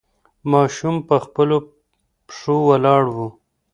ماشوم 0.51 0.95
په 1.07 1.15
خپلو 1.25 1.57
پښو 2.27 2.55
ولاړ 2.69 3.03
و. 3.15 3.17